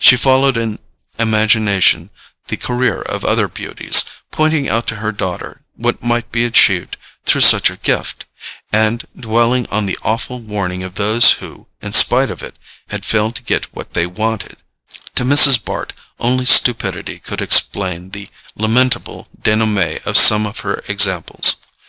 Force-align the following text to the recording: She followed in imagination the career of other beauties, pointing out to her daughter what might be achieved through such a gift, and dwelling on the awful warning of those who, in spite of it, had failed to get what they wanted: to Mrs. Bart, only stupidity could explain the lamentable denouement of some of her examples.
She 0.00 0.16
followed 0.16 0.56
in 0.56 0.80
imagination 1.16 2.10
the 2.48 2.56
career 2.56 3.02
of 3.02 3.24
other 3.24 3.46
beauties, 3.46 4.02
pointing 4.32 4.68
out 4.68 4.88
to 4.88 4.96
her 4.96 5.12
daughter 5.12 5.62
what 5.76 6.02
might 6.02 6.32
be 6.32 6.44
achieved 6.44 6.96
through 7.24 7.42
such 7.42 7.70
a 7.70 7.76
gift, 7.76 8.24
and 8.72 9.04
dwelling 9.16 9.68
on 9.70 9.86
the 9.86 9.96
awful 10.02 10.40
warning 10.40 10.82
of 10.82 10.96
those 10.96 11.34
who, 11.34 11.68
in 11.80 11.92
spite 11.92 12.32
of 12.32 12.42
it, 12.42 12.58
had 12.88 13.04
failed 13.04 13.36
to 13.36 13.44
get 13.44 13.72
what 13.72 13.92
they 13.94 14.08
wanted: 14.08 14.56
to 15.14 15.22
Mrs. 15.24 15.64
Bart, 15.64 15.92
only 16.18 16.46
stupidity 16.46 17.20
could 17.20 17.40
explain 17.40 18.10
the 18.10 18.28
lamentable 18.56 19.28
denouement 19.40 20.04
of 20.04 20.16
some 20.18 20.46
of 20.46 20.58
her 20.66 20.82
examples. 20.88 21.54